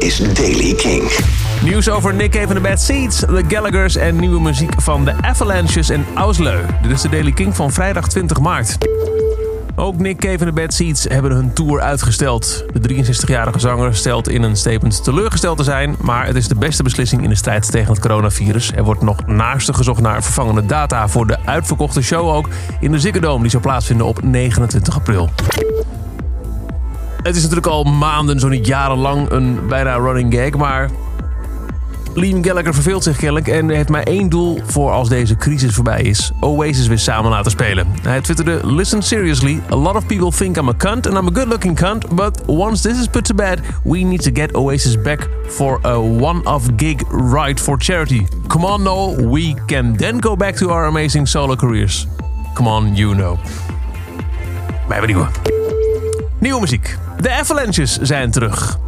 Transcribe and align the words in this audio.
is 0.00 0.18
Daily 0.34 0.74
King. 0.74 1.10
Nieuws 1.62 1.88
over 1.88 2.14
Nick 2.14 2.30
Cave 2.30 2.46
en 2.46 2.54
de 2.54 2.60
Bad 2.60 2.80
Seeds, 2.80 3.18
The 3.18 3.44
Gallaghers 3.48 3.96
en 3.96 4.16
nieuwe 4.16 4.40
muziek 4.40 4.82
van 4.82 5.04
de 5.04 5.14
Avalanches 5.20 5.88
en 5.88 6.06
Ausleu. 6.14 6.60
Dit 6.82 6.90
is 6.90 7.00
de 7.00 7.08
Daily 7.08 7.32
King 7.32 7.56
van 7.56 7.72
vrijdag 7.72 8.08
20 8.08 8.40
maart. 8.40 8.78
Ook 9.76 9.98
Nick 9.98 10.18
Cave 10.18 10.38
en 10.38 10.46
de 10.46 10.52
Bad 10.52 10.74
Seeds 10.74 11.04
hebben 11.04 11.30
hun 11.32 11.52
tour 11.52 11.80
uitgesteld. 11.80 12.64
De 12.72 13.04
63-jarige 13.04 13.58
zanger 13.58 13.94
stelt 13.96 14.28
in 14.28 14.42
een 14.42 14.56
statement 14.56 15.04
teleurgesteld 15.04 15.56
te 15.56 15.64
zijn... 15.64 15.96
maar 16.00 16.26
het 16.26 16.36
is 16.36 16.48
de 16.48 16.54
beste 16.54 16.82
beslissing 16.82 17.22
in 17.22 17.28
de 17.28 17.34
strijd 17.36 17.70
tegen 17.70 17.92
het 17.92 18.00
coronavirus. 18.00 18.72
Er 18.72 18.84
wordt 18.84 19.02
nog 19.02 19.26
naarstig 19.26 19.76
gezocht 19.76 20.00
naar 20.00 20.22
vervangende 20.22 20.66
data... 20.66 21.08
voor 21.08 21.26
de 21.26 21.38
uitverkochte 21.44 22.02
show 22.02 22.28
ook 22.28 22.48
in 22.80 22.92
de 22.92 22.98
Ziggo 22.98 23.20
Dome... 23.20 23.42
die 23.42 23.50
zou 23.50 23.62
plaatsvinden 23.62 24.06
op 24.06 24.22
29 24.22 24.94
april. 24.94 25.30
Het 27.22 27.36
is 27.36 27.42
natuurlijk 27.42 27.66
al 27.66 27.84
maanden, 27.84 28.40
zo 28.40 28.48
niet 28.48 28.66
jarenlang, 28.66 29.30
een 29.30 29.66
bijna 29.68 29.94
running 29.94 30.34
gag... 30.34 30.56
maar 30.56 30.90
Liam 32.14 32.44
Gallagher 32.44 32.74
verveelt 32.74 33.02
zich 33.02 33.16
kennelijk 33.16 33.48
en 33.48 33.68
heeft 33.68 33.88
maar 33.88 34.02
één 34.02 34.28
doel 34.28 34.60
voor 34.64 34.90
als 34.90 35.08
deze 35.08 35.36
crisis 35.36 35.74
voorbij 35.74 36.02
is. 36.02 36.32
Oasis 36.40 36.86
weer 36.86 36.98
samen 36.98 37.30
laten 37.30 37.50
spelen. 37.50 37.86
Hij 38.02 38.20
twitterde, 38.20 38.60
listen 38.64 39.02
seriously, 39.02 39.62
a 39.70 39.76
lot 39.76 39.94
of 39.94 40.06
people 40.06 40.30
think 40.30 40.56
I'm 40.56 40.68
a 40.68 40.74
cunt 40.76 41.06
and 41.06 41.16
I'm 41.16 41.28
a 41.28 41.30
good 41.32 41.48
looking 41.48 41.76
cunt, 41.76 42.14
but 42.14 42.42
once 42.46 42.88
this 42.88 42.98
is 42.98 43.06
put 43.06 43.24
to 43.24 43.34
bed, 43.34 43.60
we 43.84 43.98
need 43.98 44.22
to 44.22 44.30
get 44.34 44.54
Oasis 44.54 45.02
back 45.02 45.28
for 45.46 45.78
a 45.82 45.98
one-off 45.98 46.68
gig 46.76 47.02
ride 47.10 47.60
for 47.60 47.78
charity. 47.78 48.26
Come 48.46 48.66
on 48.66 48.82
no, 48.82 49.28
we 49.30 49.54
can 49.66 49.96
then 49.96 50.20
go 50.20 50.36
back 50.36 50.54
to 50.56 50.70
our 50.70 50.86
amazing 50.86 51.28
solo 51.28 51.56
careers. 51.56 52.06
Come 52.54 52.70
on, 52.70 52.96
you 52.96 53.14
know. 53.14 53.38
Wij 54.88 54.98
hebben 54.98 55.16
nieuwe. 55.16 55.26
Nieuwe 56.38 56.60
muziek. 56.60 56.98
De 57.20 57.30
Avalanches 57.30 57.98
zijn 58.02 58.30
terug. 58.30 58.78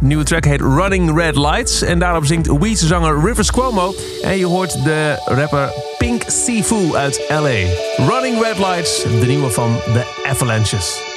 De 0.00 0.06
nieuwe 0.06 0.24
track 0.24 0.44
heet 0.44 0.60
Running 0.60 1.18
Red 1.18 1.36
Lights. 1.36 1.82
En 1.82 1.98
daarop 1.98 2.24
zingt 2.24 2.58
Weeds 2.58 2.86
zanger 2.86 3.24
Rivers 3.24 3.50
Cuomo. 3.50 3.94
En 4.22 4.38
je 4.38 4.46
hoort 4.46 4.84
de 4.84 5.22
rapper 5.24 5.72
Pink 5.98 6.22
Sifu 6.26 6.94
uit 6.94 7.24
LA. 7.28 7.58
Running 7.96 8.42
Red 8.42 8.58
Lights, 8.58 9.02
de 9.02 9.26
nieuwe 9.26 9.50
van 9.50 9.76
de 9.92 10.22
Avalanches. 10.26 11.07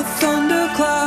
A 0.00 0.02
thundercloud, 0.02 0.99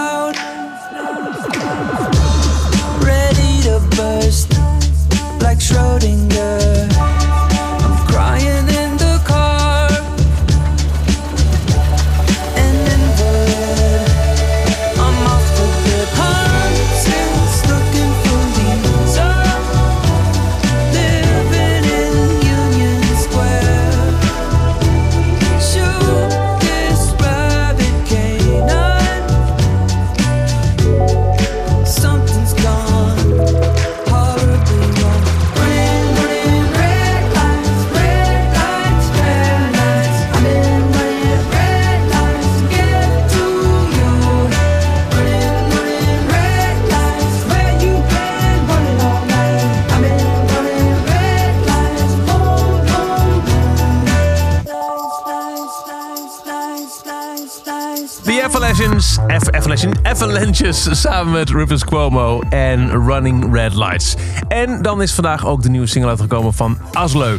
The 58.24 58.42
Avalanches, 58.44 59.20
Avalanches, 59.28 59.92
Avalanches 60.04 61.02
samen 61.02 61.34
met 61.34 61.50
Rivers 61.50 61.84
Cuomo 61.84 62.42
en 62.50 63.06
Running 63.06 63.54
Red 63.54 63.76
Lights. 63.76 64.16
En 64.48 64.82
dan 64.82 65.02
is 65.02 65.14
vandaag 65.14 65.46
ook 65.46 65.62
de 65.62 65.70
nieuwe 65.70 65.88
single 65.88 66.10
uitgekomen 66.10 66.54
van 66.54 66.78
Asleu. 66.94 67.38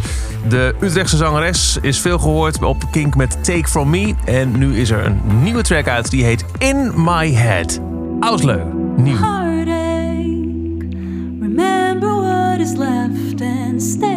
De 0.48 0.74
Utrechtse 0.80 1.16
zangeres 1.16 1.78
is 1.80 2.00
veel 2.00 2.18
gehoord 2.18 2.62
op 2.62 2.82
Kink 2.90 3.14
met 3.14 3.44
Take 3.44 3.68
From 3.68 3.90
Me. 3.90 4.14
En 4.24 4.58
nu 4.58 4.78
is 4.78 4.90
er 4.90 5.06
een 5.06 5.20
nieuwe 5.42 5.62
track 5.62 5.88
uit 5.88 6.10
die 6.10 6.24
heet 6.24 6.44
In 6.58 6.92
My 6.96 7.32
Head. 7.32 7.80
Asleu, 8.20 8.62
nieuw. 8.96 9.16
heartache. 9.16 10.44
Remember 11.40 12.08
what 12.08 12.58
is 12.58 12.72
left 12.76 13.40
and 13.40 13.82
stay 13.82 14.13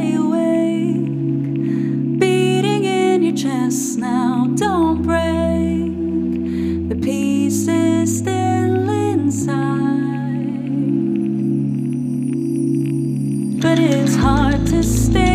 But 13.60 13.80
it's 13.80 14.16
hard 14.16 14.68
to 14.68 14.84
stay 14.84 15.27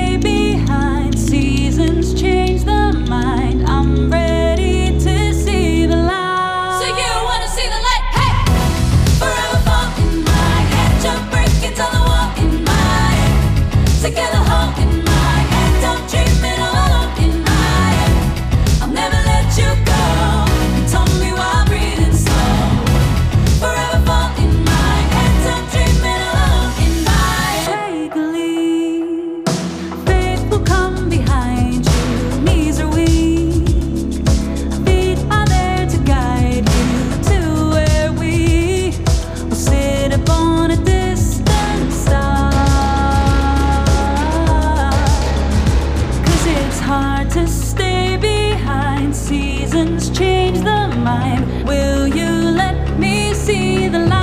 Change 49.83 50.61
the 50.61 50.95
mind. 50.99 51.67
Will 51.67 52.07
you 52.07 52.31
let 52.31 52.97
me 53.01 53.35
see 53.35 53.89
the 53.89 53.99
light? 53.99 54.22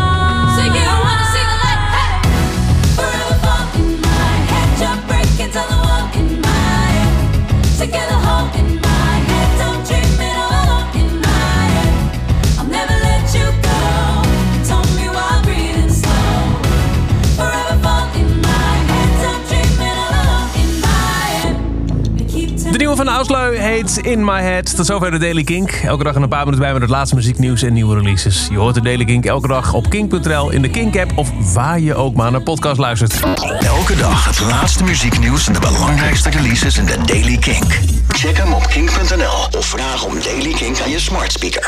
Ausleu 23.09 23.55
heet 23.55 23.97
In 23.97 24.25
My 24.25 24.41
Head. 24.41 24.75
Tot 24.75 24.85
zover 24.85 25.11
de 25.11 25.17
Daily 25.17 25.43
Kink. 25.43 25.71
Elke 25.71 26.03
dag 26.03 26.15
een 26.15 26.27
paar 26.27 26.39
minuten 26.39 26.59
bij 26.59 26.73
met 26.73 26.81
het 26.81 26.91
laatste 26.91 27.15
muzieknieuws 27.15 27.61
en 27.61 27.73
nieuwe 27.73 27.95
releases. 27.95 28.47
Je 28.51 28.57
hoort 28.57 28.75
de 28.75 28.81
Daily 28.81 29.05
Kink 29.05 29.25
elke 29.25 29.47
dag 29.47 29.73
op 29.73 29.89
kink.nl, 29.89 30.49
in 30.49 30.61
de 30.61 30.69
Kink-app... 30.69 31.11
of 31.15 31.53
waar 31.53 31.79
je 31.79 31.95
ook 31.95 32.15
maar 32.15 32.31
naar 32.31 32.41
podcast 32.41 32.79
luistert. 32.79 33.19
Elke 33.59 33.95
dag 33.95 34.25
het 34.25 34.39
laatste 34.39 34.83
muzieknieuws 34.83 35.47
en 35.47 35.53
de 35.53 35.59
belangrijkste 35.59 36.29
releases 36.29 36.77
in 36.77 36.85
de 36.85 36.97
Daily 37.05 37.37
Kink. 37.37 37.79
Check 38.07 38.37
hem 38.37 38.53
op 38.53 38.67
kink.nl 38.67 39.59
of 39.59 39.65
vraag 39.65 40.05
om 40.05 40.13
Daily 40.23 40.53
Kink 40.53 40.79
aan 40.81 40.89
je 40.89 40.99
smart 40.99 41.31
speaker. 41.31 41.67